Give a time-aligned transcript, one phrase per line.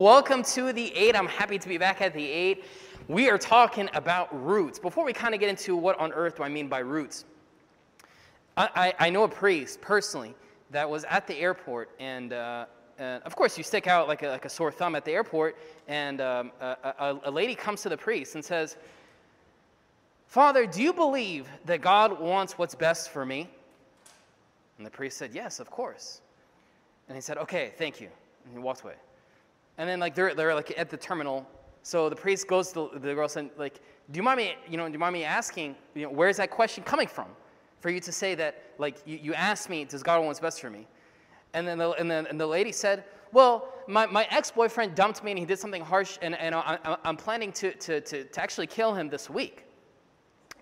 [0.00, 1.16] Welcome to the eight.
[1.16, 2.62] I'm happy to be back at the eight.
[3.08, 4.78] We are talking about roots.
[4.78, 7.24] Before we kind of get into what on earth do I mean by roots,
[8.56, 10.36] I, I, I know a priest personally
[10.70, 12.66] that was at the airport, and, uh,
[13.00, 15.56] and of course, you stick out like a, like a sore thumb at the airport,
[15.88, 18.76] and um, a, a, a lady comes to the priest and says,
[20.28, 23.50] Father, do you believe that God wants what's best for me?
[24.76, 26.20] And the priest said, Yes, of course.
[27.08, 28.10] And he said, Okay, thank you.
[28.44, 28.94] And he walked away.
[29.78, 31.46] And then like they're, they're like at the terminal.
[31.82, 33.80] So the priest goes to the girl and like,
[34.10, 36.50] do you mind me, you know, do you mind me asking, you know, where's that
[36.50, 37.28] question coming from?
[37.80, 40.60] For you to say that, like, you, you asked me, does God want what's best
[40.60, 40.86] for me?
[41.54, 45.30] And then the, and then, and the lady said, well, my, my ex-boyfriend dumped me
[45.30, 48.66] and he did something harsh and, and I, I'm planning to, to, to, to actually
[48.66, 49.64] kill him this week.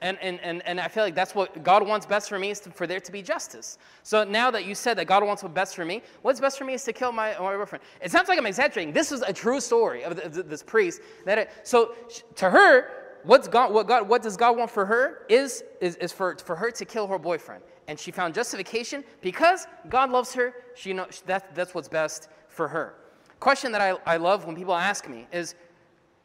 [0.03, 2.61] And, and, and, and I feel like that's what God wants best for me is
[2.61, 3.79] to, for there to be justice.
[4.03, 6.65] So now that you said that God wants what's best for me, what's best for
[6.65, 7.83] me is to kill my, my boyfriend.
[8.03, 8.93] It sounds like I'm exaggerating.
[8.93, 11.01] This is a true story of the, this priest.
[11.25, 11.95] That it, so
[12.35, 12.91] to her,
[13.25, 16.57] what's God, what, God, what does God want for her is, is, is for, for
[16.57, 17.63] her to kill her boyfriend.
[17.89, 20.55] And she found justification because God loves her.
[20.75, 22.97] She knows that, that's what's best for her.
[23.41, 25.55] Question that I, I love when people ask me is,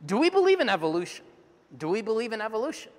[0.06, 1.23] do we believe in evolution?
[1.78, 2.92] Do we believe in evolution?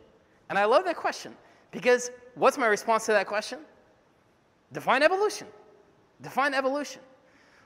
[0.53, 1.35] And I love that question
[1.71, 3.61] because what's my response to that question?
[4.75, 5.47] Define evolution.
[6.21, 7.01] Define evolution.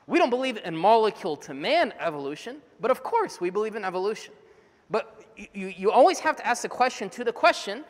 [0.07, 4.33] We don't believe in molecule to man evolution, but of course we believe in evolution.
[4.89, 7.83] But you, you always have to ask the question to the question.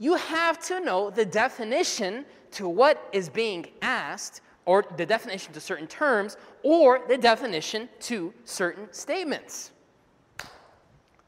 [0.00, 5.60] You have to know the definition to what is being asked, or the definition to
[5.60, 9.70] certain terms, or the definition to certain statements.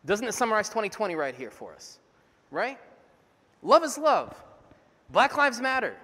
[0.06, 2.00] Doesn't it summarize 2020 right here for us?
[2.50, 2.78] Right?
[3.62, 4.34] Love is love.
[5.10, 5.94] Black Lives Matter.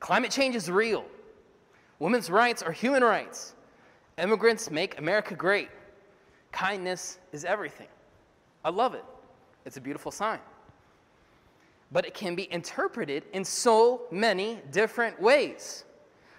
[0.00, 1.04] Climate change is real.
[1.98, 3.54] Women's rights are human rights.
[4.18, 5.68] Immigrants make America great.
[6.52, 7.88] Kindness is everything.
[8.64, 9.04] I love it.
[9.64, 10.40] It's a beautiful sign.
[11.90, 15.84] But it can be interpreted in so many different ways.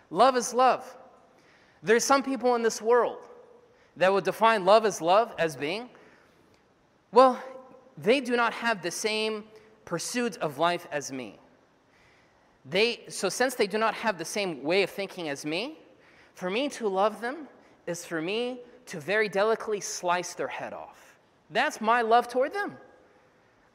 [0.10, 0.96] Love is love.
[1.84, 3.18] There's some people in this world
[3.98, 5.90] that would define love as love as being,
[7.12, 7.42] well,
[8.02, 9.44] they do not have the same
[9.86, 11.38] pursuits of life as me.
[12.66, 15.78] They, so, since they do not have the same way of thinking as me,
[16.36, 17.48] for me to love them
[17.88, 21.18] is for me to very delicately slice their head off.
[21.50, 22.78] That's my love toward them.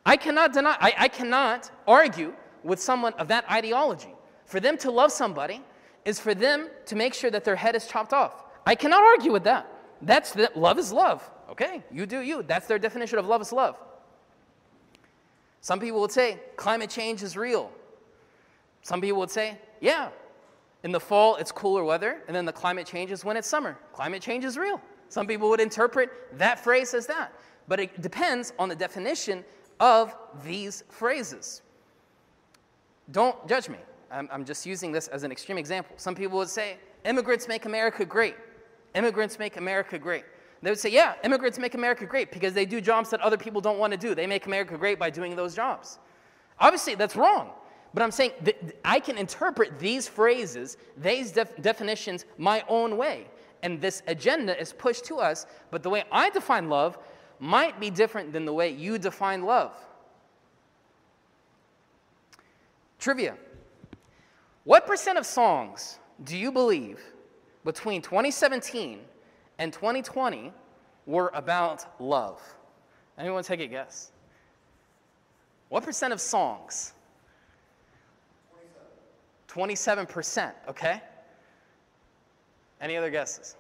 [0.07, 4.15] I cannot deny, I, I cannot argue with someone of that ideology.
[4.47, 5.63] For them to love somebody
[6.05, 8.45] is for them to make sure that their head is chopped off.
[8.67, 9.71] I cannot argue with that.
[10.03, 11.29] That's the, love is love.
[11.51, 12.43] Okay, you do you.
[12.43, 13.77] That's their definition of love is love.
[15.65, 17.73] Some people would say climate change is real.
[18.83, 20.11] Some people would say, yeah,
[20.83, 23.79] in the fall it's cooler weather, and then the climate changes when it's summer.
[23.95, 24.79] Climate change is real.
[25.09, 27.33] Some people would interpret that phrase as that.
[27.67, 29.43] But it depends on the definition
[29.81, 30.15] of
[30.45, 31.63] these phrases.
[33.11, 33.79] Don't judge me.
[34.11, 35.95] I'm, I'm just using this as an extreme example.
[35.97, 36.77] Some people would say,
[37.07, 38.37] immigrants make America great.
[38.95, 40.25] Immigrants make America great.
[40.65, 43.61] They would say, yeah, immigrants make America great because they do jobs that other people
[43.61, 44.15] don't want to do.
[44.15, 45.99] They make America great by doing those jobs.
[46.59, 47.51] Obviously, that's wrong.
[47.93, 53.27] But I'm saying that I can interpret these phrases, these def- definitions, my own way.
[53.63, 56.97] And this agenda is pushed to us, but the way I define love
[57.39, 59.77] might be different than the way you define love.
[62.99, 63.37] Trivia
[64.65, 67.03] What percent of songs do you believe
[67.65, 69.01] between 2017
[69.59, 70.53] and 2020
[71.07, 72.41] were about love.
[73.19, 74.11] Anyone take a guess?
[75.69, 76.93] What percent of songs?
[79.49, 80.07] 27.
[80.07, 81.01] 27%, okay?
[82.81, 83.57] Any other guesses?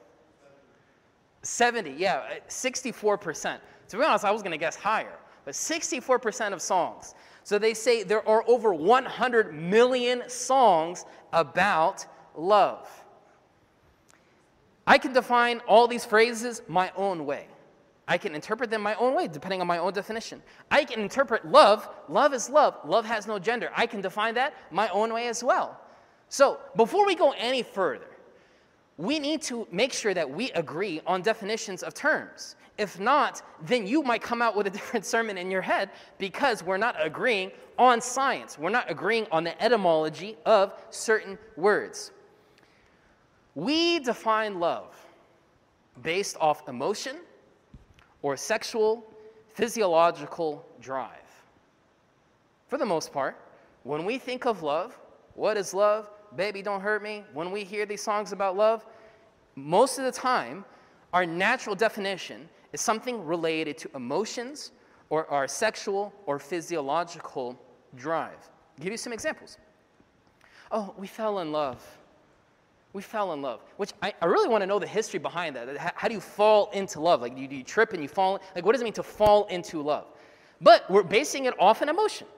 [1.42, 3.58] 70, yeah, uh, 64%.
[3.88, 7.14] To be honest, I was gonna guess higher, but 64% of songs.
[7.42, 12.88] So they say there are over 100 million songs about love.
[14.86, 17.48] I can define all these phrases my own way.
[18.06, 20.42] I can interpret them my own way, depending on my own definition.
[20.70, 21.88] I can interpret love.
[22.08, 22.76] Love is love.
[22.84, 23.70] Love has no gender.
[23.74, 25.80] I can define that my own way as well.
[26.28, 28.08] So, before we go any further,
[28.98, 32.56] we need to make sure that we agree on definitions of terms.
[32.76, 36.62] If not, then you might come out with a different sermon in your head because
[36.62, 38.58] we're not agreeing on science.
[38.58, 42.12] We're not agreeing on the etymology of certain words.
[43.54, 44.94] We define love
[46.02, 47.16] based off emotion
[48.22, 49.04] or sexual,
[49.52, 51.10] physiological drive.
[52.68, 53.40] For the most part,
[53.84, 54.98] when we think of love,
[55.34, 56.10] what is love?
[56.34, 57.24] Baby, don't hurt me.
[57.32, 58.84] When we hear these songs about love,
[59.54, 60.64] most of the time,
[61.12, 64.72] our natural definition is something related to emotions
[65.10, 67.56] or our sexual or physiological
[67.94, 68.50] drive.
[68.76, 69.58] I'll give you some examples.
[70.72, 71.84] Oh, we fell in love.
[72.94, 75.76] We fell in love, which I, I really want to know the history behind that.
[75.76, 77.20] How, how do you fall into love?
[77.20, 78.40] Like, do you, do you trip and you fall?
[78.54, 80.06] Like, what does it mean to fall into love?
[80.60, 82.28] But we're basing it off an emotion.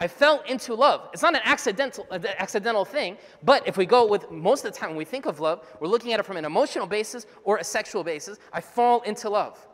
[0.00, 1.08] I fell into love.
[1.12, 4.78] It's not an accidental, uh, accidental thing, but if we go with most of the
[4.78, 7.56] time when we think of love, we're looking at it from an emotional basis or
[7.56, 8.38] a sexual basis.
[8.52, 9.66] I fall into love.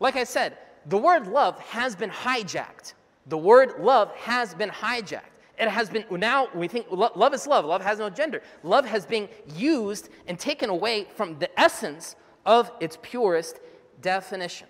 [0.00, 2.94] Like I said, the word love has been hijacked.
[3.28, 5.33] The word love has been hijacked.
[5.58, 7.64] It has been, now we think love is love.
[7.64, 8.42] Love has no gender.
[8.62, 13.60] Love has been used and taken away from the essence of its purest
[14.00, 14.66] definition.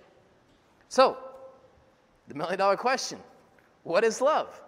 [0.88, 1.16] So,
[2.28, 3.18] the million dollar question
[3.82, 4.60] what is love?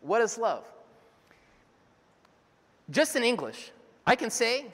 [0.00, 0.64] What is love?
[2.90, 3.72] Just in English,
[4.06, 4.66] I can say,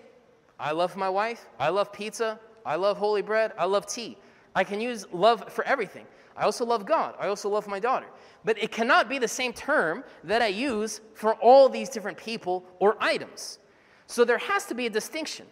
[0.59, 4.17] I love my wife, I love pizza, I love holy bread, I love tea.
[4.55, 6.07] I can use love for everything.
[6.37, 8.07] I also love God, I also love my daughter.
[8.45, 12.65] But it cannot be the same term that I use for all these different people
[12.79, 13.59] or items.
[14.07, 15.47] So there has to be a distinction.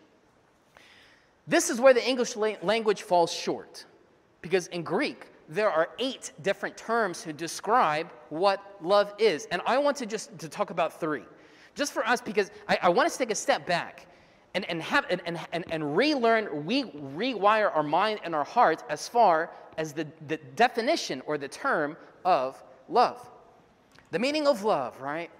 [1.47, 3.87] This is where the English language falls short.
[4.43, 9.47] Because in Greek, there are eight different terms to describe what love is.
[9.51, 11.25] And I want to just to talk about three.
[11.75, 14.07] Just for us, because I, I want us to take a step back
[14.55, 15.23] and, and, have, and,
[15.53, 20.37] and, and relearn, we rewire our mind and our heart as far as the, the
[20.57, 22.63] definition or the term of
[22.93, 23.29] love.
[24.11, 25.31] The meaning of love, right?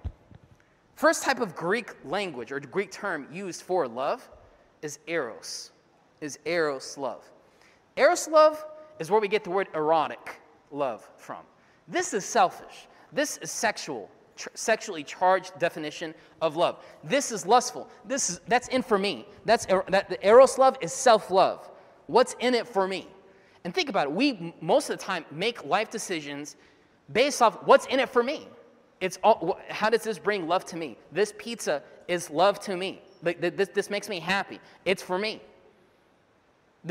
[0.95, 4.27] First type of Greek language or Greek term used for love
[4.81, 5.71] is eros,
[6.21, 7.23] is eros love.
[7.95, 8.65] Eros love
[8.99, 10.41] is where we get the word erotic
[10.71, 11.43] love from.
[11.87, 12.87] This is selfish.
[13.11, 16.83] This is sexual, tr- sexually charged definition of love.
[17.03, 17.89] This is lustful.
[18.05, 19.27] This is that's in for me.
[19.45, 21.69] That's er, that the eros love is self-love.
[22.07, 23.07] What's in it for me?
[23.63, 24.13] And think about it.
[24.13, 26.55] We most of the time make life decisions
[27.11, 28.47] based off what's in it for me.
[29.01, 30.97] It's all, how does this bring love to me?
[31.11, 33.01] This pizza is love to me.
[33.21, 34.59] This, this makes me happy.
[34.85, 35.41] It's for me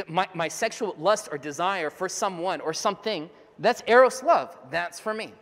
[0.08, 3.28] my, my sexual lust or desire for someone or something,
[3.58, 4.56] that's eros love.
[4.70, 5.32] That's for me.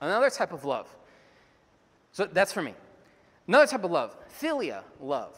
[0.00, 0.88] Another type of love.
[2.12, 2.74] So that's for me.
[3.46, 5.36] Another type of love, philia love.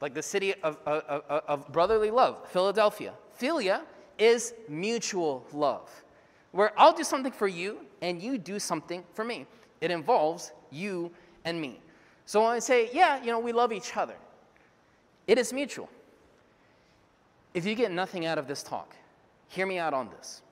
[0.00, 1.02] Like the city of, of,
[1.46, 3.14] of brotherly love, Philadelphia.
[3.40, 3.82] Philia
[4.18, 5.90] is mutual love,
[6.52, 9.46] where I'll do something for you and you do something for me.
[9.80, 11.10] It involves you
[11.44, 11.80] and me.
[12.26, 14.14] So when I say, yeah, you know, we love each other,
[15.26, 15.88] it is mutual.
[17.54, 18.94] If you get nothing out of this talk,
[19.48, 20.42] hear me out on this.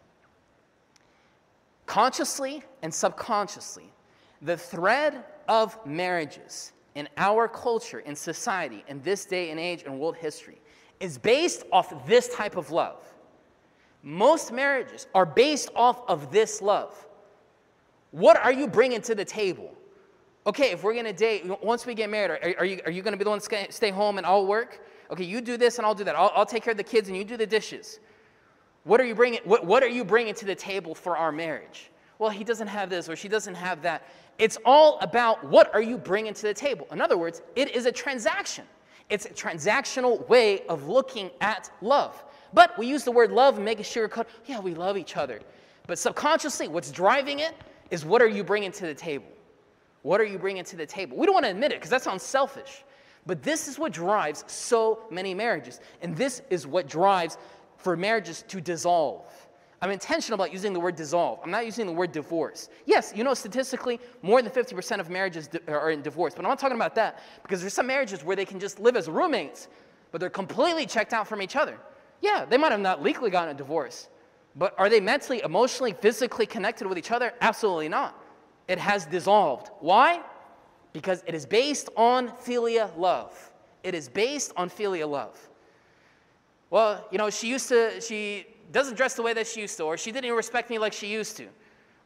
[1.87, 3.91] Consciously and subconsciously,
[4.43, 9.99] the thread of marriages in our culture, in society, in this day and age in
[9.99, 10.61] world history,
[10.99, 13.10] is based off this type of love.
[14.02, 17.06] Most marriages are based off of this love.
[18.12, 19.75] What are you bringing to the table?
[20.47, 23.17] Okay, if we're gonna date, once we get married, are, are you, are you gonna
[23.17, 24.81] be the one to stay home and I'll work?
[25.11, 26.17] Okay, you do this and I'll do that.
[26.17, 28.00] I'll, I'll take care of the kids and you do the dishes.
[28.85, 29.41] What are you bringing?
[29.44, 31.91] What, what are you bringing to the table for our marriage?
[32.19, 34.06] Well, he doesn't have this or she doesn't have that.
[34.38, 36.87] It's all about what are you bringing to the table.
[36.91, 38.64] In other words, it is a transaction.
[39.11, 42.25] It's a transactional way of looking at love.
[42.52, 44.26] But we use the word love and make it sugarcoat.
[44.47, 45.40] Yeah, we love each other.
[45.87, 47.54] But subconsciously, what's driving it
[47.90, 49.26] is what are you bringing to the table?
[50.02, 51.16] What are you bringing to the table?
[51.16, 52.85] We don't want to admit it because that sounds selfish.
[53.26, 55.80] But this is what drives so many marriages.
[56.00, 57.37] And this is what drives
[57.76, 59.26] for marriages to dissolve.
[59.83, 61.40] I'm intentional about using the word dissolve.
[61.42, 62.69] I'm not using the word divorce.
[62.85, 66.35] Yes, you know, statistically, more than 50% of marriages are in divorce.
[66.35, 68.95] But I'm not talking about that because there's some marriages where they can just live
[68.95, 69.69] as roommates,
[70.12, 71.78] but they're completely checked out from each other.
[72.21, 74.09] Yeah, they might have not legally gotten a divorce,
[74.57, 77.33] but are they mentally, emotionally, physically connected with each other?
[77.41, 78.23] Absolutely not.
[78.69, 79.71] It has dissolved.
[79.81, 80.23] Why?
[80.93, 83.53] because it is based on philia love.
[83.83, 85.39] It is based on philia love.
[86.71, 89.85] Well, you know, she used to, she doesn't dress the way that she used to,
[89.85, 91.49] or she didn't respect me like she used to,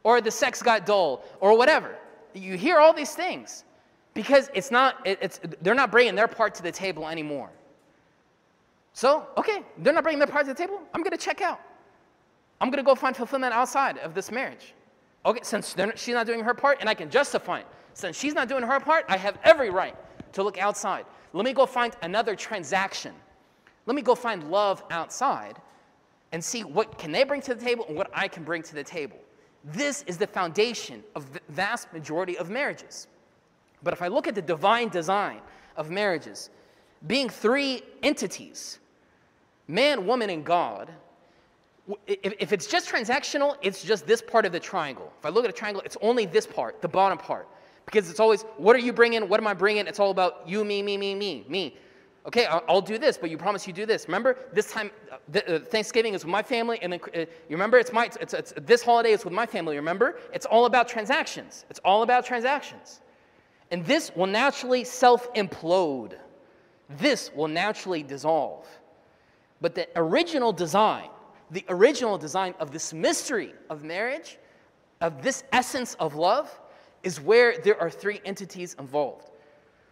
[0.03, 1.95] or the sex got dull, or whatever.
[2.33, 3.63] You hear all these things
[4.13, 7.49] because it's not, it, it's, they're not bringing their part to the table anymore.
[8.95, 10.79] So, okay, they're not bringing their part to the table.
[10.93, 11.59] I'm going to check out.
[12.61, 14.73] I'm going to go find fulfillment outside of this marriage.
[15.25, 17.67] Okay, since she's not doing her part and I can justify it.
[17.93, 19.97] Since she's not doing her part, I have every right
[20.31, 21.05] to look outside.
[21.33, 23.13] Let me go find another transaction.
[23.85, 25.57] Let me go find love outside
[26.31, 28.75] and see what can they bring to the table and what I can bring to
[28.75, 29.17] the table.
[29.65, 33.07] This is the foundation of the vast majority of marriages.
[33.83, 35.41] But if I look at the divine design
[35.75, 36.49] of marriages,
[37.07, 38.79] being three entities,
[39.67, 40.91] man, woman, and God,
[42.07, 45.11] if, it's just transactional, it's just this part of the triangle.
[45.19, 47.47] If I look at a triangle, it's only this part, the bottom part.
[47.85, 49.29] Because it's always, what are you bringing?
[49.29, 49.85] What am I bringing?
[49.85, 51.77] It's all about you, me, me, me, me, me.
[52.25, 54.07] Okay, I'll, do this, but you promise you do this.
[54.07, 57.93] Remember, this time, uh, Thanksgiving is with my family, and then uh, you remember, it's
[57.93, 59.75] my, it's, it's, this holiday is with my family.
[59.75, 61.65] Remember, it's all about transactions.
[61.69, 63.01] It's all about transactions,
[63.69, 66.17] and this will naturally self implode.
[66.97, 68.65] This will naturally dissolve.
[69.65, 71.09] But the original design,
[71.49, 74.37] the original design of this mystery of marriage,
[75.01, 76.55] of this essence of love,
[77.01, 79.31] is where there are three entities involved.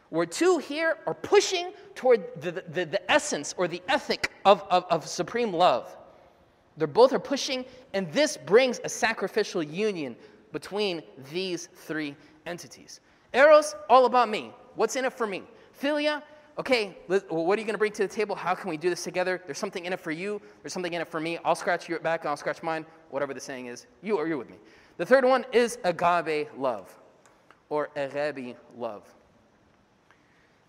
[0.09, 4.85] Where two here are pushing toward the, the, the essence or the ethic of, of,
[4.91, 5.97] of supreme love.
[6.77, 10.15] They're both are pushing, and this brings a sacrificial union
[10.51, 11.01] between
[11.31, 12.15] these three
[12.45, 12.99] entities.
[13.33, 14.51] Eros, all about me.
[14.75, 15.41] What's in it for me?
[15.81, 16.21] Philia,
[16.57, 18.35] okay, what are you going to bring to the table?
[18.35, 19.41] How can we do this together?
[19.45, 20.41] There's something in it for you.
[20.61, 21.39] There's something in it for me.
[21.43, 23.87] I'll scratch your back and I'll scratch mine, whatever the saying is.
[24.01, 24.57] You or you're with me.
[24.97, 26.95] The third one is agape love
[27.69, 29.03] or erebi love.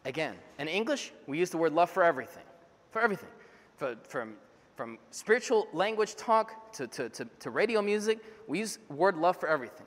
[0.07, 2.45] Again, in English, we use the word love for everything.
[2.91, 3.31] For everything.
[3.77, 4.35] For, from,
[4.77, 9.49] from spiritual language talk to, to, to, to radio music, we use word love for
[9.49, 9.87] everything.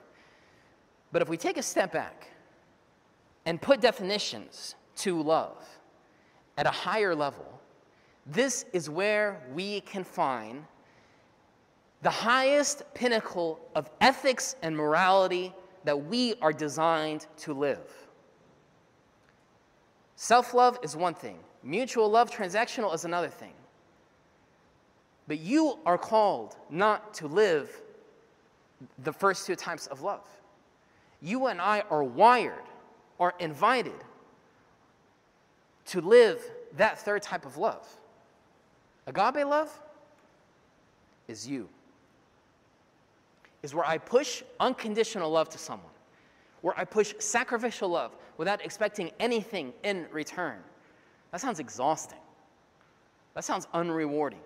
[1.10, 2.28] But if we take a step back
[3.46, 5.64] and put definitions to love
[6.58, 7.46] at a higher level,
[8.26, 10.64] this is where we can find
[12.02, 17.90] the highest pinnacle of ethics and morality that we are designed to live.
[20.16, 23.54] Self love is one thing, mutual love, transactional, is another thing.
[25.28, 27.70] But you are called not to live
[29.04, 30.26] the first two types of love.
[31.22, 32.64] You and I are wired,
[33.20, 34.04] are invited
[35.88, 36.42] to live
[36.76, 37.86] that third type of love.
[39.06, 39.70] Agape love
[41.26, 41.68] is you,
[43.62, 45.90] is where I push unconditional love to someone
[46.60, 50.58] where I push sacrificial love without expecting anything in return.
[51.30, 52.18] That sounds exhausting.
[53.34, 54.40] That sounds unrewarding.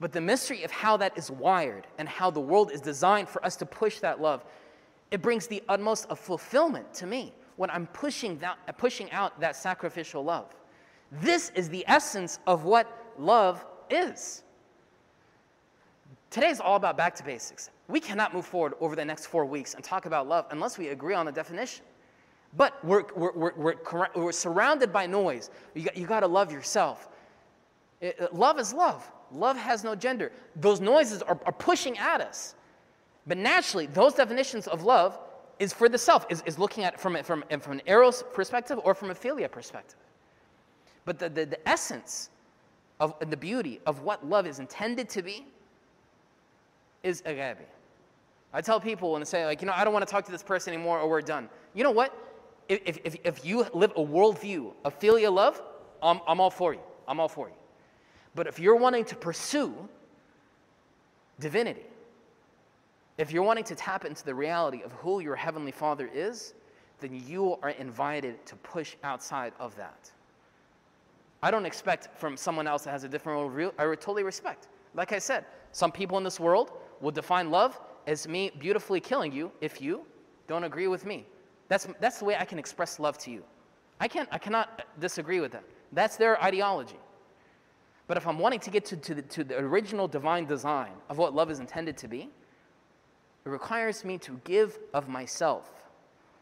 [0.00, 3.44] But the mystery of how that is wired and how the world is designed for
[3.44, 4.44] us to push that love,
[5.10, 9.38] it brings the utmost of fulfillment to me when I'm pushing, that, uh, pushing out
[9.40, 10.46] that sacrificial love.
[11.10, 14.42] This is the essence of what love is.
[16.30, 17.70] Today is all about back to basics.
[17.88, 20.88] We cannot move forward over the next four weeks and talk about love unless we
[20.88, 21.84] agree on the definition.
[22.56, 25.50] But we're, we're, we're, we're, surrounded by noise.
[25.74, 27.08] You got, you got to love yourself.
[28.00, 29.10] It, it, uh, love is love.
[29.30, 30.32] Love has no gender.
[30.56, 32.54] Those noises are, are pushing at us.
[33.26, 35.18] But naturally, those definitions of love
[35.58, 38.80] is for the self, is, is looking at it from, from, from an eros perspective
[38.84, 39.98] or from a philia perspective.
[41.04, 42.30] But the, the, the essence
[43.00, 45.46] of the beauty of what love is intended to be
[47.02, 47.68] is agape.
[48.52, 50.32] I tell people when they say, like, you know, I don't want to talk to
[50.32, 51.48] this person anymore or we're done.
[51.74, 52.16] You know what?
[52.68, 55.60] If, if, if you live a worldview of philia love,
[56.02, 56.80] I'm, I'm all for you.
[57.08, 57.54] I'm all for you.
[58.34, 59.74] But if you're wanting to pursue
[61.40, 61.82] divinity,
[63.18, 66.54] if you're wanting to tap into the reality of who your Heavenly Father is,
[67.00, 70.10] then you are invited to push outside of that.
[71.42, 73.72] I don't expect from someone else that has a different worldview.
[73.78, 74.68] I totally respect.
[74.94, 79.32] Like I said, some people in this world will define love as me beautifully killing
[79.32, 80.06] you if you
[80.46, 81.26] don't agree with me.
[81.68, 83.42] That's, that's the way I can express love to you.
[84.00, 85.64] I, can't, I cannot disagree with that.
[85.92, 86.98] That's their ideology.
[88.06, 91.18] But if I'm wanting to get to, to, the, to the original divine design of
[91.18, 92.30] what love is intended to be,
[93.44, 95.70] it requires me to give of myself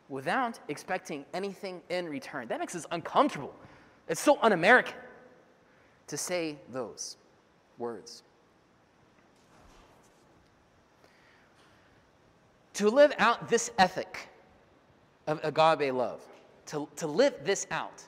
[0.09, 2.49] without expecting anything in return.
[2.49, 3.55] That makes us uncomfortable.
[4.09, 4.95] It's so un American
[6.09, 7.17] to say those
[7.79, 8.23] words.
[12.81, 14.31] to live out this ethic
[15.27, 16.23] of agape love,
[16.65, 18.03] to, to live this out,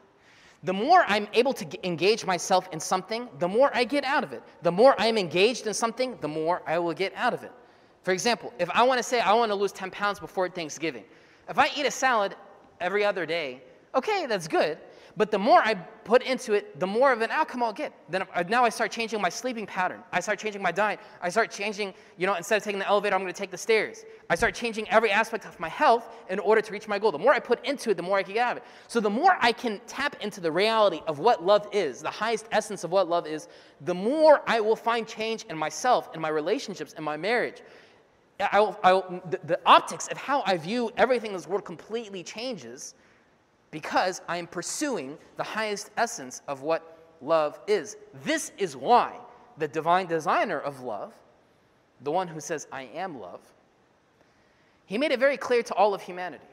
[0.62, 4.32] the more I'm able to engage myself in something, the more I get out of
[4.32, 4.42] it.
[4.62, 7.52] The more I'm engaged in something, the more I will get out of it.
[8.02, 11.04] For example, if I want to say I want to lose 10 pounds before Thanksgiving,
[11.48, 12.34] if I eat a salad
[12.80, 13.62] every other day,
[13.94, 14.78] okay, that's good.
[15.16, 17.92] But the more I put into it, the more of an outcome I'll get.
[18.08, 20.02] Then now I start changing my sleeping pattern.
[20.10, 21.00] I start changing my diet.
[21.20, 23.58] I start changing, you know, instead of taking the elevator, I'm going to take the
[23.58, 24.06] stairs.
[24.30, 27.12] I start changing every aspect of my health in order to reach my goal.
[27.12, 28.68] The more I put into it, the more I can get out of it.
[28.88, 32.46] So the more I can tap into the reality of what love is, the highest
[32.50, 33.48] essence of what love is,
[33.82, 37.62] the more I will find change in myself, in my relationships, in my marriage.
[38.50, 41.64] I will, I will, the, the optics of how I view everything in this world
[41.64, 42.94] completely changes
[43.70, 47.96] because I am pursuing the highest essence of what love is.
[48.24, 49.16] This is why
[49.58, 51.12] the divine designer of love,
[52.02, 53.40] the one who says, I am love,
[54.86, 56.44] he made it very clear to all of humanity.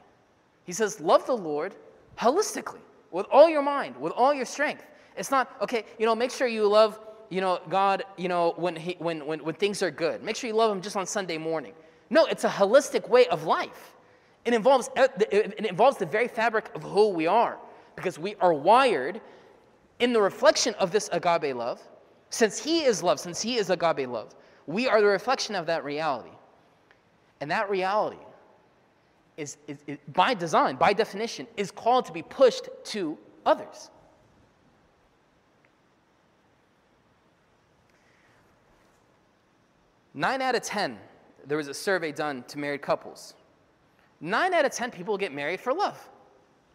[0.64, 1.74] He says, Love the Lord
[2.18, 2.80] holistically,
[3.10, 4.84] with all your mind, with all your strength.
[5.16, 6.98] It's not, okay, you know, make sure you love,
[7.30, 10.22] you know, God, you know, when, he, when, when, when things are good.
[10.22, 11.72] Make sure you love Him just on Sunday morning.
[12.10, 13.94] No, it's a holistic way of life.
[14.44, 17.58] It involves, it involves the very fabric of who we are
[17.94, 19.20] because we are wired
[20.00, 21.80] in the reflection of this agape love.
[22.30, 24.34] Since He is love, since He is agape love,
[24.66, 26.30] we are the reflection of that reality.
[27.40, 28.18] And that reality
[29.36, 33.90] is, is, is, by design, by definition, is called to be pushed to others.
[40.14, 40.98] Nine out of 10,
[41.46, 43.34] there was a survey done to married couples.
[44.20, 45.98] Nine out of 10 people get married for love.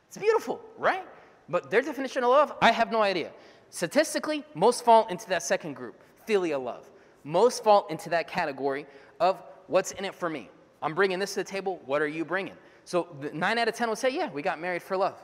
[0.08, 1.06] It's beautiful, right?
[1.50, 3.32] But their definition of love, I have no idea.
[3.70, 6.90] Statistically, most fall into that second group, filial love.
[7.24, 8.86] Most fall into that category
[9.20, 10.50] of what's in it for me.
[10.82, 11.82] I'm bringing this to the table.
[11.86, 12.54] What are you bringing?
[12.86, 15.20] So nine out of 10 will say, yeah, we got married for love.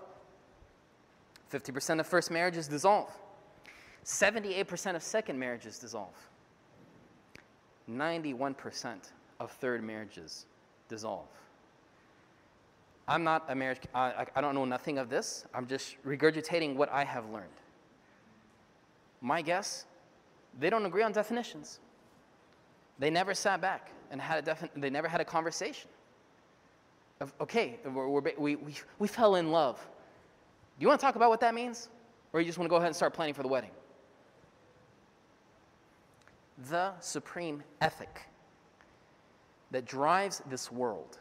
[1.51, 3.11] 50% of first marriages dissolve.
[4.03, 6.15] 78% of second marriages dissolve.
[7.91, 8.97] 91%
[9.39, 10.45] of third marriages
[10.87, 11.27] dissolve.
[13.07, 15.45] I'm not a marriage, I, I don't know nothing of this.
[15.53, 17.47] I'm just regurgitating what I have learned.
[19.21, 19.85] My guess,
[20.59, 21.79] they don't agree on definitions.
[22.99, 25.89] They never sat back and had a defin- they never had a conversation.
[27.19, 29.77] Of, okay, we're, we're, we, we, we fell in love.
[30.77, 31.89] Do you want to talk about what that means?
[32.33, 33.71] Or you just want to go ahead and start planning for the wedding?
[36.69, 38.27] The supreme ethic
[39.71, 41.17] that drives this world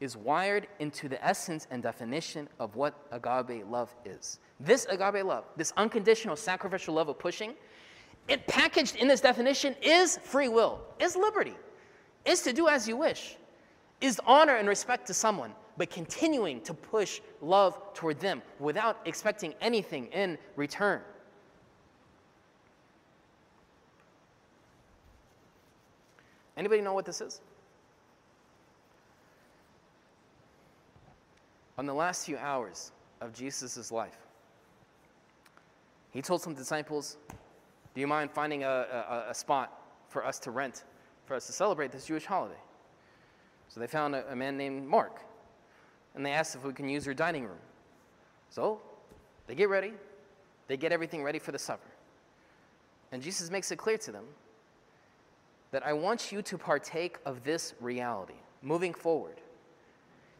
[0.00, 4.40] is wired into the essence and definition of what agape love is.
[4.60, 7.54] This agape love, this unconditional sacrificial love of pushing,
[8.28, 11.54] it packaged in this definition is free will, is liberty
[12.26, 13.36] is to do as you wish,
[14.00, 19.54] is honor and respect to someone, but continuing to push love toward them without expecting
[19.60, 21.00] anything in return.
[26.56, 27.40] Anybody know what this is?
[31.78, 34.18] On the last few hours of Jesus' life,
[36.12, 37.18] he told some disciples,
[37.94, 40.84] Do you mind finding a, a, a spot for us to rent
[41.26, 42.58] for us to celebrate this Jewish holiday.
[43.68, 45.20] So they found a, a man named Mark,
[46.14, 47.58] and they asked if we can use your dining room.
[48.48, 48.80] So
[49.46, 49.92] they get ready,
[50.68, 51.90] they get everything ready for the supper.
[53.12, 54.24] And Jesus makes it clear to them
[55.76, 59.42] that I want you to partake of this reality moving forward.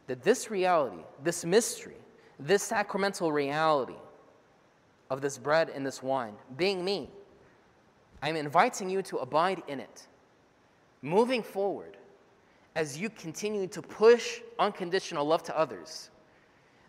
[0.06, 1.98] That this reality, this mystery,
[2.40, 3.98] this sacramental reality
[5.10, 7.10] of this bread and this wine, being me,
[8.22, 10.06] I'm inviting you to abide in it
[11.02, 11.98] moving forward,
[12.74, 16.08] as you continue to push unconditional love to others,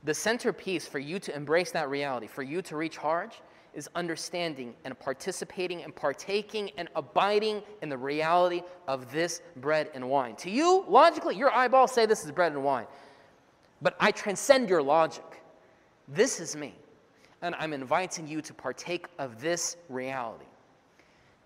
[0.05, 3.41] the centerpiece for you to embrace that reality, for you to recharge,
[3.77, 10.09] is understanding and participating and partaking and abiding in the reality of this bread and
[10.09, 10.35] wine.
[10.37, 12.87] To you, logically, your eyeballs say this is bread and wine.
[13.83, 15.43] But I transcend your logic.
[16.07, 16.73] This is me.
[17.43, 20.45] And I'm inviting you to partake of this reality.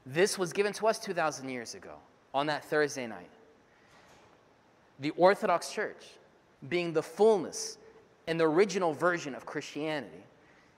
[0.06, 1.96] This was given to us 2,000 years ago
[2.34, 3.30] on that Thursday night.
[5.02, 6.06] The Orthodox Church,
[6.70, 7.78] being the fullness
[8.28, 10.24] and the original version of Christianity,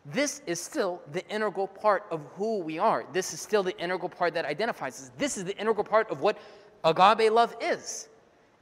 [0.05, 3.05] this is still the integral part of who we are.
[3.13, 5.11] This is still the integral part that identifies us.
[5.17, 6.37] This is the integral part of what
[6.83, 8.09] agape love is,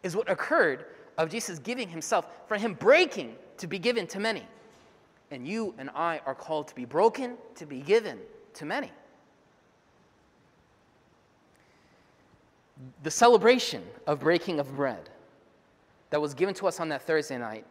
[0.03, 0.85] is what occurred
[1.17, 4.45] of Jesus giving himself, for him breaking to be given to many.
[5.31, 8.19] And you and I are called to be broken, to be given
[8.55, 8.91] to many.
[13.03, 15.09] the celebration of breaking of bread
[16.09, 17.65] that was given to us on that Thursday night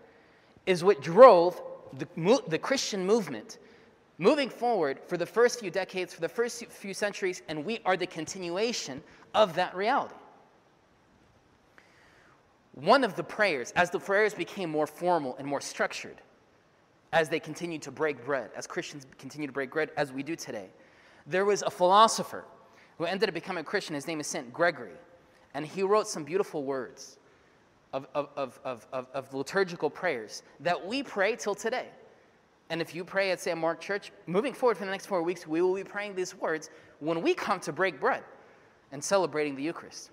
[0.66, 1.61] is what drove
[1.98, 3.59] the, the Christian movement
[4.18, 7.96] moving forward for the first few decades, for the first few centuries, and we are
[7.96, 9.03] the continuation
[9.35, 10.14] of that reality.
[12.74, 16.20] One of the prayers, as the prayers became more formal and more structured,
[17.12, 20.37] as they continued to break bread, as Christians continue to break bread, as we do
[20.37, 20.68] today,
[21.26, 22.44] there was a philosopher
[22.98, 23.94] who ended up becoming a Christian.
[23.94, 24.53] His name is St.
[24.53, 24.92] Gregory.
[25.55, 27.16] And he wrote some beautiful words
[27.92, 31.88] of, of, of, of, of liturgical prayers that we pray till today.
[32.70, 33.59] And if you pray at St.
[33.59, 36.70] Mark Church, moving forward for the next four weeks, we will be praying these words
[37.00, 38.22] when we come to break bread
[38.92, 40.11] and celebrating the Eucharist.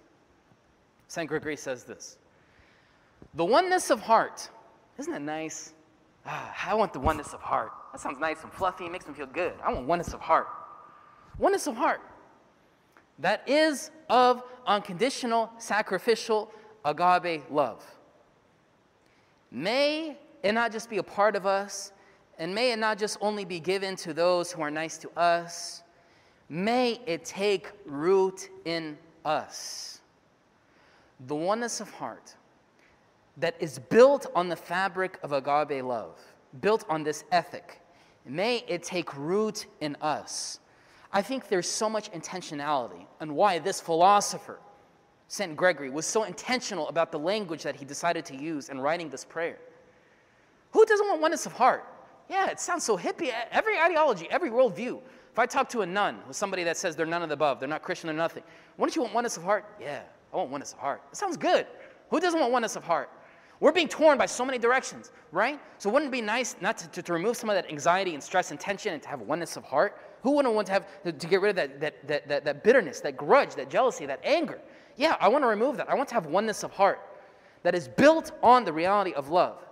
[1.08, 1.28] St.
[1.30, 2.18] Gregory says this
[3.36, 4.50] The oneness of heart,
[4.98, 5.74] isn't that nice?
[6.26, 7.72] Ah, I want the oneness of heart.
[7.92, 9.54] That sounds nice and fluffy, makes me feel good.
[9.64, 10.48] I want oneness of heart.
[11.38, 12.02] Oneness of heart.
[13.20, 16.52] That is of unconditional, sacrificial,
[16.86, 17.84] agape love.
[19.52, 21.92] May it not just be a part of us,
[22.40, 25.84] and may it not just only be given to those who are nice to us,
[26.50, 30.02] may it take root in us.
[31.28, 32.36] The oneness of heart
[33.38, 36.20] that is built on the fabric of agape love,
[36.62, 37.82] built on this ethic,
[38.26, 40.60] may it take root in us.
[41.12, 44.60] I think there's so much intentionality and why this philosopher,
[45.28, 45.56] St.
[45.56, 49.26] Gregory, was so intentional about the language that he decided to use in writing this
[49.26, 49.58] prayer.
[50.72, 51.86] Who doesn't want oneness of heart?
[52.30, 53.34] Yeah, it sounds so hippie.
[53.52, 55.00] Every ideology, every worldview.
[55.32, 57.60] If I talk to a nun, with somebody that says they're none of the above,
[57.60, 58.44] they're not Christian or nothing,
[58.78, 59.66] wouldn't you want oneness of heart?
[59.80, 60.02] Yeah,
[60.34, 61.02] I want oneness of heart.
[61.12, 61.68] It sounds good.
[62.10, 63.10] Who doesn't want oneness of heart?
[63.60, 65.60] We're being torn by so many directions, right?
[65.78, 68.22] So wouldn't it be nice not to, to, to, remove some of that anxiety and
[68.22, 70.00] stress and tension and to have oneness of heart?
[70.22, 73.00] Who wouldn't want to have to get rid of that, that, that, that, that bitterness,
[73.02, 74.60] that grudge, that jealousy, that anger?
[74.98, 75.90] Yeah, I want to remove that.
[75.90, 77.00] I want to have oneness of heart
[77.64, 79.64] that is built on the reality of love.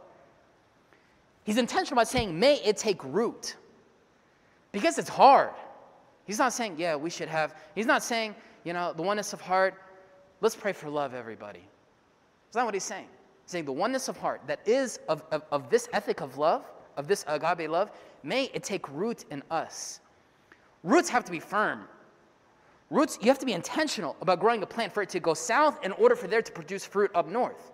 [1.44, 3.56] He's intentional about saying, may it take root.
[4.72, 5.52] Because it's hard.
[6.26, 9.42] He's not saying, yeah, we should have, he's not saying, you know, the oneness of
[9.42, 9.76] heart,
[10.42, 11.60] let's pray for love, everybody.
[11.60, 13.08] Is that what he's saying
[13.44, 16.66] He's saying the oneness of heart that is of, of, of this ethic of love,
[16.98, 17.92] of this agape love,
[18.24, 20.00] may it take root in us.
[20.84, 21.88] Roots have to be firm.
[22.90, 25.84] Roots, you have to be intentional about growing a plant for it to go south
[25.84, 27.72] in order for there to produce fruit up north.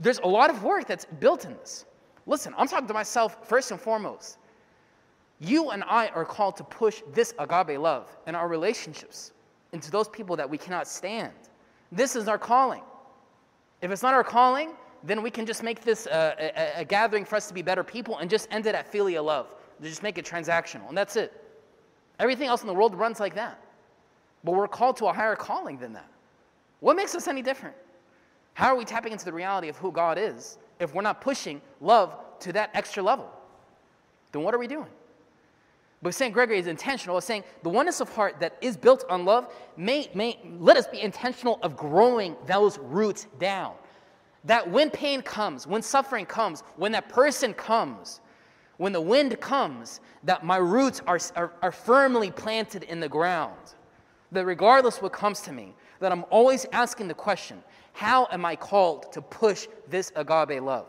[0.00, 1.84] There's a lot of work that's built in this.
[2.26, 4.38] Listen, I'm talking to myself first and foremost.
[5.40, 9.32] You and I are called to push this agape love in our relationships
[9.72, 11.32] into those people that we cannot stand.
[11.90, 12.82] This is our calling.
[13.82, 17.24] If it's not our calling, then we can just make this a, a, a, gathering
[17.24, 19.46] for us to be better people and just end it at filial love.
[19.80, 21.32] Just make it transactional, and that's it.
[22.18, 23.60] Everything else in the world runs like that.
[24.44, 26.08] But we're called to a higher calling than that.
[26.80, 27.74] What makes us any different?
[28.54, 31.60] How are we tapping into the reality of who God is if we're not pushing
[31.80, 33.30] love to that extra level?
[34.32, 34.88] Then what are we doing?
[36.00, 36.32] But St.
[36.32, 40.38] Gregory is intentional, saying the oneness of heart that is built on love, may, may
[40.60, 43.74] let us be intentional of growing those roots down.
[44.44, 48.20] That when pain comes, when suffering comes, when that person comes,
[48.76, 53.74] when the wind comes, that my roots are, are, are firmly planted in the ground.
[54.32, 57.62] That regardless what comes to me, that I'm always asking the question,
[57.92, 60.86] how am I called to push this agape love?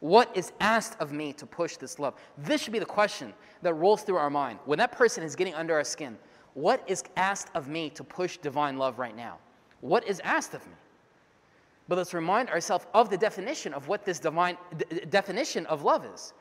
[0.00, 2.14] What is asked of me to push this love?
[2.38, 4.58] This should be the question that rolls through our mind.
[4.64, 6.16] When that person is getting under our skin,
[6.54, 9.38] what is asked of me to push divine love right now?
[9.82, 10.72] What is asked of me?
[11.88, 14.56] But let's remind ourselves of the definition of what this divine
[15.10, 16.32] definition of love is.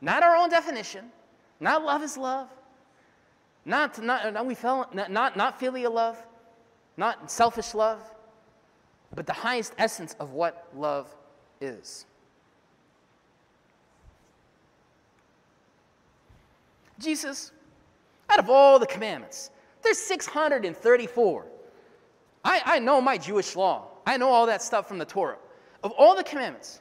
[0.00, 1.06] Not our own definition,
[1.60, 2.48] not love is love,
[3.64, 6.18] not, not, not we fell, not, not, not filial love,
[6.96, 8.00] not selfish love,
[9.14, 11.14] but the highest essence of what love
[11.60, 12.06] is.
[16.98, 17.52] Jesus,
[18.30, 19.50] out of all the commandments,
[19.82, 21.46] there's 634.
[22.44, 23.88] I, I know my Jewish law.
[24.06, 25.38] I know all that stuff from the Torah.
[25.82, 26.80] Of all the commandments,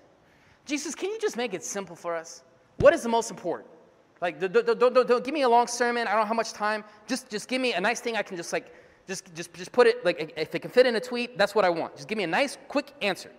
[0.66, 2.44] Jesus, can you just make it simple for us?
[2.78, 3.71] What is the most important?
[4.22, 6.08] Like, don't, don't, don't, give me a long sermon.
[6.08, 6.84] I don't know how much time.
[7.08, 8.74] Just, just give me a nice thing I can just like,
[9.08, 11.66] just, just, just put it, like, if it can fit in a tweet, that's what
[11.66, 11.96] I want.
[11.96, 13.32] Just give me a nice, quick answer.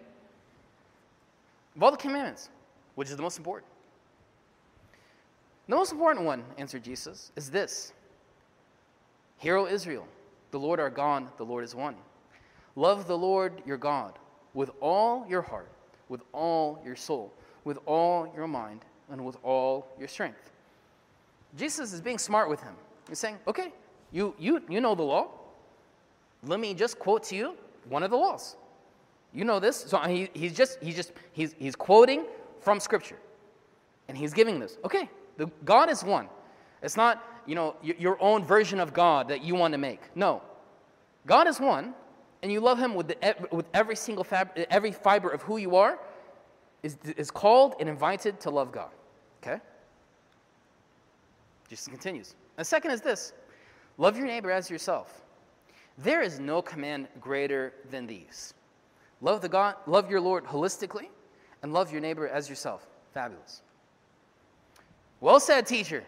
[1.76, 2.50] Of all the commandments,
[2.96, 3.70] which is the most important?
[5.68, 7.92] The most important one, answered Jesus, is this
[9.38, 10.06] Hear, O Israel,
[10.50, 11.94] the Lord our God, the Lord is one.
[12.74, 14.18] Love the Lord your God
[14.52, 15.70] with all your heart,
[16.08, 17.32] with all your soul,
[17.64, 20.51] with all your mind, and with all your strength.
[21.56, 22.74] Jesus is being smart with him.
[23.08, 23.72] He's saying, okay,
[24.10, 25.28] you, you, you know the law.
[26.44, 27.56] Let me just quote to you
[27.88, 28.56] one of the laws.
[29.32, 29.76] You know this.
[29.76, 32.24] So he, he's just, he's just, he's, he's quoting
[32.60, 33.18] from Scripture.
[34.08, 34.78] And he's giving this.
[34.84, 36.28] Okay, the, God is one.
[36.82, 40.00] It's not, you know, your own version of God that you want to make.
[40.14, 40.42] No.
[41.26, 41.94] God is one,
[42.42, 45.76] and you love him with, the, with every single fab, every fiber of who you
[45.76, 45.98] are
[46.82, 48.90] is, is called and invited to love God.
[49.42, 49.60] Okay?
[51.72, 52.34] Jesus continues.
[52.58, 53.32] The second is this
[53.96, 55.22] love your neighbor as yourself.
[55.96, 58.52] There is no command greater than these.
[59.22, 61.08] Love the God, love your Lord holistically,
[61.62, 62.86] and love your neighbor as yourself.
[63.14, 63.62] Fabulous.
[65.22, 66.04] Well said, teacher.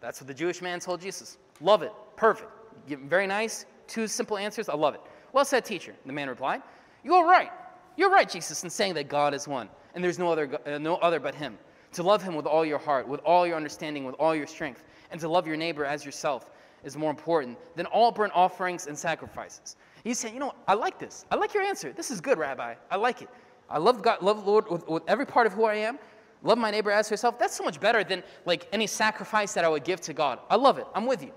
[0.00, 1.36] That's what the Jewish man told Jesus.
[1.60, 1.92] Love it.
[2.16, 2.50] Perfect.
[2.88, 3.66] Very nice.
[3.88, 4.70] Two simple answers.
[4.70, 5.02] I love it.
[5.34, 5.94] Well said, teacher.
[6.06, 6.62] The man replied,
[7.04, 7.50] You're right.
[7.98, 10.96] You're right, Jesus, in saying that God is one, and there's no other, uh, no
[10.96, 11.58] other but Him.
[11.92, 14.82] To love Him with all your heart, with all your understanding, with all your strength,
[15.12, 16.50] and to love your neighbor as yourself.
[16.82, 19.76] is more important than all burnt offerings and sacrifices.
[20.02, 21.24] He's saying, you know, I like this.
[21.30, 21.92] I like your answer.
[21.92, 22.74] This is good, Rabbi.
[22.90, 23.28] I like it.
[23.70, 25.98] I love God, love the Lord with, with every part of who I am.
[26.42, 27.38] Love my neighbor as yourself.
[27.38, 30.40] That's so much better than like any sacrifice that I would give to God.
[30.50, 30.86] I love it.
[30.94, 31.30] I'm with you.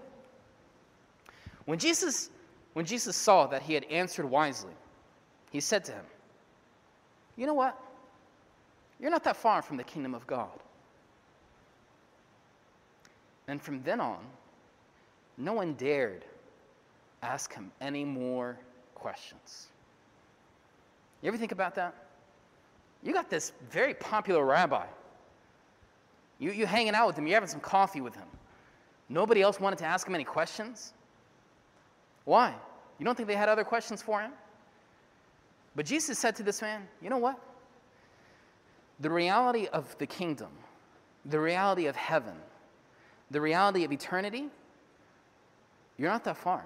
[1.66, 2.32] When Jesus,
[2.74, 4.74] when Jesus saw that he had answered wisely,
[5.52, 6.06] he said to him,
[7.36, 7.80] You know what?
[9.00, 10.50] You're not that far from the kingdom of God.
[13.48, 14.20] And from then on,
[15.38, 16.26] no one dared
[17.22, 18.58] ask him any more
[18.94, 19.68] questions.
[21.22, 21.94] You ever think about that?
[23.04, 24.86] You got this very popular rabbi.
[26.40, 28.28] You, you hanging out with him, you're having some coffee with him.
[29.10, 30.94] Nobody else wanted to ask him any questions?
[32.26, 32.54] Why?
[32.98, 34.32] You don't think they had other questions for him?
[35.76, 37.40] But Jesus said to this man, You know what?
[39.02, 40.50] The reality of the kingdom,
[41.26, 42.36] the reality of heaven,
[43.32, 44.48] the reality of eternity,
[45.98, 46.66] you're not that far.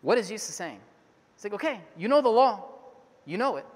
[0.00, 0.80] What is Jesus saying?
[1.34, 2.64] It's like, okay, you know the law,
[3.24, 3.66] you know it.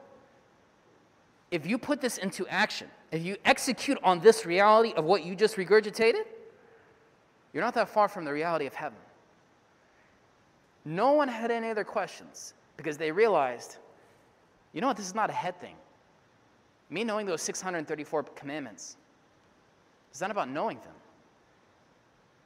[1.50, 5.36] If you put this into action, if you execute on this reality of what you
[5.36, 6.24] just regurgitated,
[7.52, 8.98] you're not that far from the reality of heaven.
[10.84, 13.78] No one had any other questions because they realized,
[14.72, 15.76] you know what, this is not a head thing.
[16.90, 18.96] Me knowing those 634 commandments
[20.16, 20.94] is not about knowing them.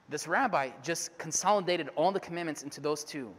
[0.08, 3.32] This rabbi just consolidated all the commandments into those two.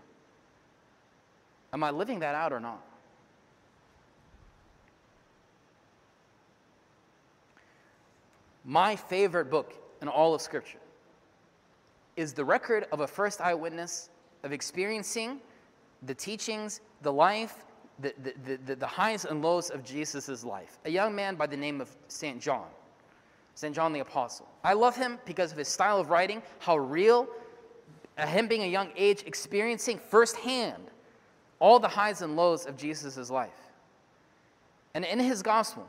[1.73, 2.81] Am I living that out or not?
[8.63, 10.79] My favorite book in all of Scripture
[12.15, 14.09] is the record of a first eyewitness
[14.43, 15.41] of experiencing
[16.03, 17.65] the teachings, the life,
[17.99, 20.79] the, the, the, the highs and lows of Jesus' life.
[20.85, 22.39] A young man by the name of St.
[22.41, 22.67] John,
[23.55, 23.75] St.
[23.75, 24.47] John the Apostle.
[24.63, 27.27] I love him because of his style of writing, how real,
[28.17, 30.91] uh, him being a young age, experiencing firsthand
[31.59, 33.71] all the highs and lows of Jesus' life.
[34.93, 35.87] And in his gospel,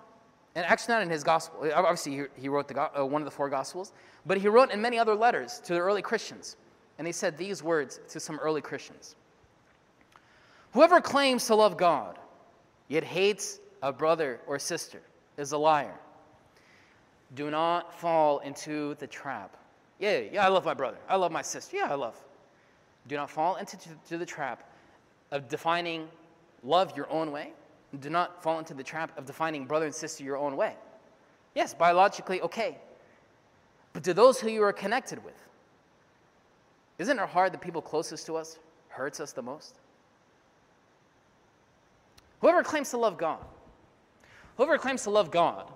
[0.55, 3.31] and actually not in his gospel, obviously he, he wrote the, uh, one of the
[3.31, 3.92] four gospels,
[4.27, 6.57] but he wrote in many other letters to the early Christians.
[6.98, 9.16] And he said these words to some early Christians
[10.72, 12.18] Whoever claims to love God,
[12.88, 15.01] yet hates a brother or sister,
[15.37, 15.94] is a liar.
[17.34, 19.56] Do not fall into the trap.
[19.98, 20.98] Yeah, yeah, I love my brother.
[21.08, 21.76] I love my sister.
[21.76, 22.18] Yeah, I love.
[23.08, 24.68] Do not fall into the trap
[25.30, 26.08] of defining
[26.62, 27.52] love your own way.
[28.00, 30.74] Do not fall into the trap of defining brother and sister your own way.
[31.54, 32.78] Yes, biologically, okay.
[33.92, 35.34] But to those who you are connected with,
[36.98, 39.74] isn't it hard the people closest to us hurts us the most?
[42.40, 43.44] Whoever claims to love God,
[44.56, 45.70] whoever claims to love God,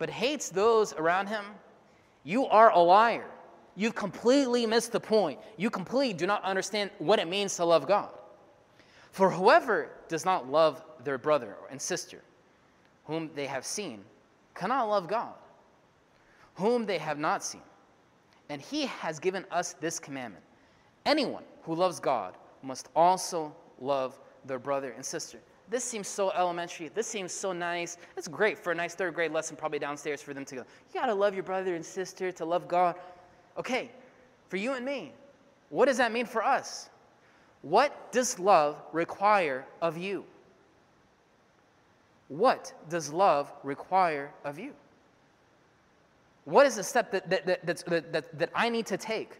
[0.00, 1.44] but hates those around him,
[2.24, 3.26] you are a liar.
[3.76, 5.38] You've completely missed the point.
[5.58, 8.08] You completely do not understand what it means to love God.
[9.12, 12.22] For whoever does not love their brother and sister,
[13.04, 14.02] whom they have seen,
[14.54, 15.34] cannot love God,
[16.54, 17.62] whom they have not seen.
[18.48, 20.44] And he has given us this commandment
[21.04, 25.40] anyone who loves God must also love their brother and sister.
[25.70, 26.88] This seems so elementary.
[26.88, 27.96] This seems so nice.
[28.16, 30.60] It's great for a nice third grade lesson, probably downstairs for them to go.
[30.92, 32.96] You got to love your brother and sister to love God.
[33.56, 33.90] Okay,
[34.48, 35.12] for you and me,
[35.68, 36.90] what does that mean for us?
[37.62, 40.24] What does love require of you?
[42.28, 44.72] What does love require of you?
[46.46, 49.39] What is the step that, that, that, that, that, that I need to take?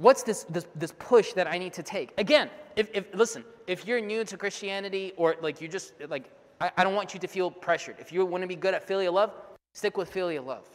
[0.00, 2.14] What's this, this, this push that I need to take?
[2.16, 6.70] Again, if, if listen, if you're new to Christianity or like you just like I,
[6.78, 7.96] I don't want you to feel pressured.
[7.98, 9.34] If you want to be good at filial love,
[9.74, 10.66] stick with filial love.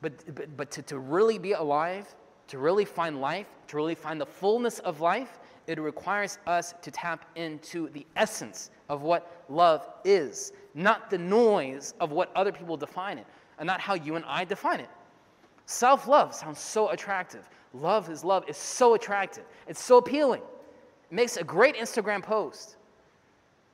[0.00, 2.14] But but, but to, to really be alive,
[2.48, 6.90] to really find life, to really find the fullness of life, it requires us to
[6.90, 12.78] tap into the essence of what love is, not the noise of what other people
[12.78, 13.26] define it,
[13.58, 14.88] and not how you and I define it.
[15.66, 17.46] Self love sounds so attractive.
[17.72, 19.44] Love is love is so attractive.
[19.66, 20.42] It's so appealing.
[21.10, 22.76] It makes a great Instagram post.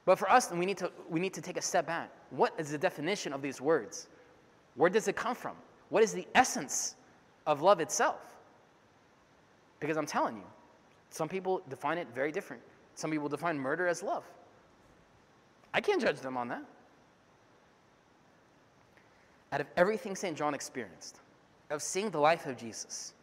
[0.05, 2.11] But for us, we need to we need to take a step back.
[2.31, 4.09] What is the definition of these words?
[4.75, 5.57] Where does it come from?
[5.89, 6.97] What is the essence
[7.47, 8.37] of love itself?
[9.81, 10.45] Because I'm telling you,
[11.11, 12.63] some people define it very different.
[12.95, 14.25] Some people define murder as love.
[15.75, 16.63] I can't judge them on that.
[19.53, 20.37] Out of everything St.
[20.37, 21.21] John experienced,
[21.71, 23.15] of seeing the life of Jesus,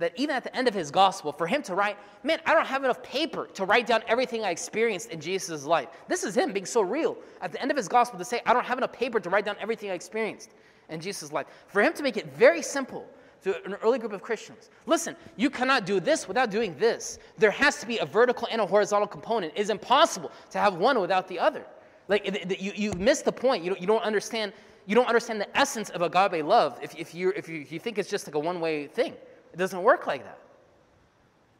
[0.00, 2.66] that even at the end of his gospel, for him to write, man, I don't
[2.66, 5.88] have enough paper to write down everything I experienced in Jesus' life.
[6.08, 7.16] This is him being so real.
[7.40, 9.44] At the end of his gospel, to say, I don't have enough paper to write
[9.44, 10.50] down everything I experienced
[10.88, 11.46] in Jesus' life.
[11.68, 13.06] For him to make it very simple,
[13.42, 14.68] to an early group of Christians.
[14.86, 17.18] Listen, you cannot do this without doing this.
[17.38, 19.54] There has to be a vertical and a horizontal component.
[19.54, 21.64] It is impossible to have one without the other.
[22.08, 23.64] Like you, you miss the point.
[23.64, 24.52] You don't, you don't understand.
[24.86, 27.78] You don't understand the essence of agape love if, if, you if, you, if you
[27.78, 29.14] think it's just like a one-way thing.
[29.52, 30.38] It doesn't work like that.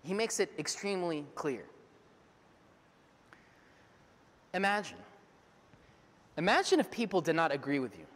[0.03, 1.65] He makes it extremely clear.
[4.55, 4.99] Imagine.
[6.37, 8.07] Imagine if people did not agree with you.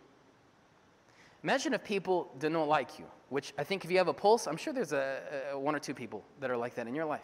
[1.42, 4.46] Imagine if people did not like you, which I think if you have a pulse,
[4.46, 7.04] I'm sure there's a, a, one or two people that are like that in your
[7.04, 7.20] life.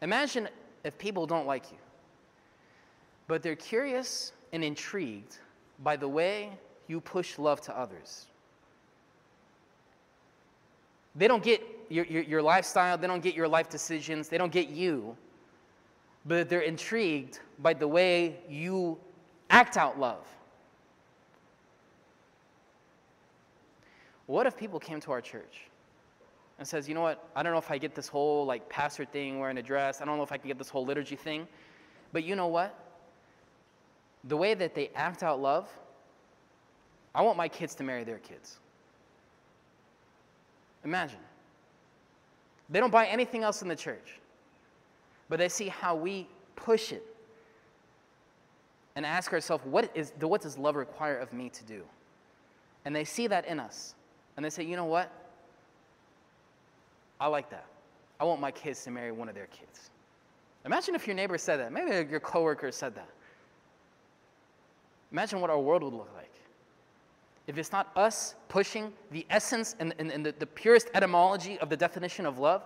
[0.00, 0.48] Imagine
[0.84, 1.78] if people don't like you,
[3.26, 5.38] but they're curious and intrigued
[5.82, 6.50] by the way
[6.86, 8.26] you push love to others.
[11.14, 14.52] They don't get your, your, your, lifestyle, they don't get your life decisions, they don't
[14.52, 15.16] get you,
[16.24, 18.96] but they're intrigued by the way you
[19.50, 20.24] act out love.
[24.26, 25.62] What if people came to our church
[26.60, 29.04] and says, you know what, I don't know if I get this whole like pastor
[29.04, 31.48] thing wearing a dress, I don't know if I can get this whole liturgy thing,
[32.12, 32.78] but you know what?
[34.24, 35.68] The way that they act out love,
[37.12, 38.58] I want my kids to marry their kids.
[40.84, 41.18] Imagine.
[42.68, 44.18] They don't buy anything else in the church,
[45.28, 47.04] but they see how we push it
[48.96, 51.82] and ask ourselves, what, is, what does love require of me to do?
[52.84, 53.94] And they see that in us.
[54.36, 55.12] And they say, you know what?
[57.20, 57.66] I like that.
[58.18, 59.90] I want my kids to marry one of their kids.
[60.64, 61.72] Imagine if your neighbor said that.
[61.72, 63.08] Maybe your coworker said that.
[65.12, 66.30] Imagine what our world would look like
[67.50, 71.68] if it's not us pushing the essence and, and, and the, the purest etymology of
[71.68, 72.62] the definition of love,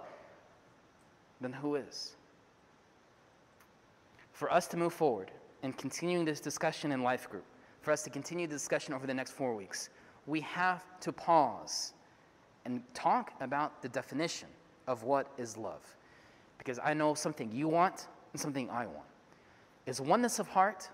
[1.40, 2.16] then who is?
[4.34, 5.30] For us to move forward
[5.62, 7.46] and continuing this discussion in life group,
[7.80, 9.88] for us to continue the discussion over the next four weeks,
[10.26, 11.94] we have to pause
[12.66, 14.48] and talk about the definition
[14.86, 15.96] of what is love.
[16.58, 19.08] Because I know something you want and something I want.
[19.86, 20.90] Is oneness of heart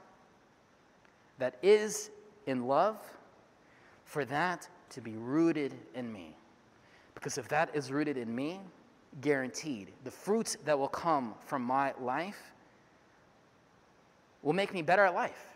[1.40, 2.10] that is
[2.46, 2.96] in love
[4.10, 6.34] for that to be rooted in me.
[7.14, 8.58] Because if that is rooted in me,
[9.20, 12.52] guaranteed, the fruits that will come from my life
[14.42, 15.46] will make me better at life.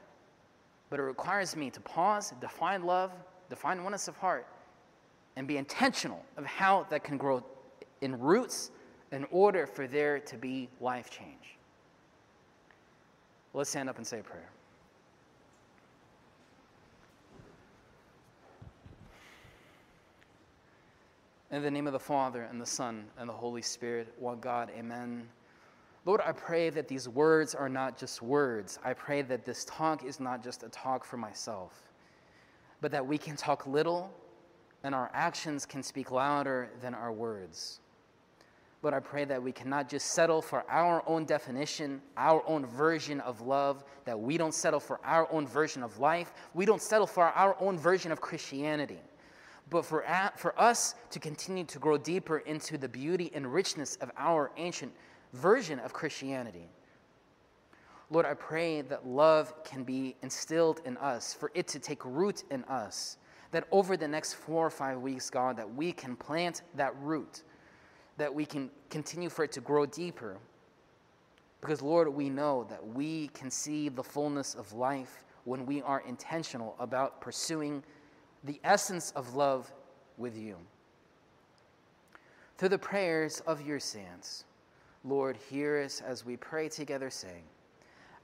[0.88, 3.10] But it requires me to pause, define love,
[3.50, 4.46] define oneness of heart,
[5.34, 7.42] and be intentional of how that can grow
[8.02, 8.70] in roots
[9.10, 11.56] in order for there to be life change.
[13.52, 14.53] Let's stand up and say a prayer.
[21.54, 24.72] In the name of the Father, and the Son, and the Holy Spirit, one God,
[24.76, 25.28] amen.
[26.04, 28.80] Lord, I pray that these words are not just words.
[28.82, 31.80] I pray that this talk is not just a talk for myself,
[32.80, 34.10] but that we can talk little
[34.82, 37.78] and our actions can speak louder than our words.
[38.82, 43.20] But I pray that we cannot just settle for our own definition, our own version
[43.20, 47.06] of love, that we don't settle for our own version of life, we don't settle
[47.06, 48.98] for our own version of Christianity
[49.70, 50.04] but for,
[50.36, 54.92] for us to continue to grow deeper into the beauty and richness of our ancient
[55.32, 56.68] version of Christianity.
[58.10, 62.44] Lord, I pray that love can be instilled in us, for it to take root
[62.50, 63.16] in us,
[63.50, 67.42] that over the next four or five weeks, God, that we can plant that root,
[68.16, 70.36] that we can continue for it to grow deeper.
[71.60, 76.02] Because, Lord, we know that we can see the fullness of life when we are
[76.06, 77.82] intentional about pursuing
[78.44, 79.72] the essence of love
[80.18, 80.56] with you.
[82.58, 84.44] Through the prayers of your saints,
[85.02, 87.42] Lord, hear us as we pray together, saying,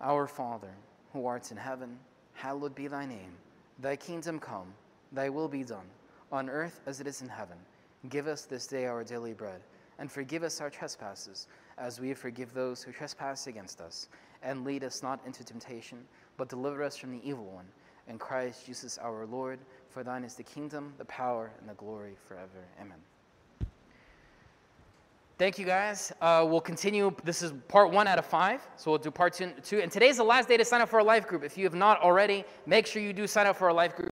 [0.00, 0.72] Our Father,
[1.12, 1.98] who art in heaven,
[2.34, 3.32] hallowed be thy name.
[3.80, 4.72] Thy kingdom come,
[5.12, 5.86] thy will be done,
[6.30, 7.56] on earth as it is in heaven.
[8.08, 9.60] Give us this day our daily bread,
[9.98, 14.08] and forgive us our trespasses, as we forgive those who trespass against us.
[14.42, 15.98] And lead us not into temptation,
[16.36, 17.66] but deliver us from the evil one.
[18.08, 19.58] In Christ Jesus our Lord,
[19.92, 22.64] for thine is the kingdom, the power, and the glory forever.
[22.80, 22.98] Amen.
[25.36, 26.12] Thank you guys.
[26.20, 27.14] Uh, we'll continue.
[27.24, 28.60] This is part one out of five.
[28.76, 29.80] So we'll do part two, two.
[29.80, 31.42] And today's the last day to sign up for a life group.
[31.42, 34.08] If you have not already, make sure you do sign up for a life group.